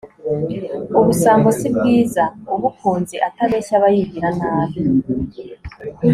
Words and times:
ubusambo 0.99 1.47
si 1.57 1.67
bwiza 1.75 2.23
ubukunze 2.53 3.15
atabeshya 3.27 3.73
aba 3.79 3.89
yigira 3.95 4.29
nabi 4.39 4.79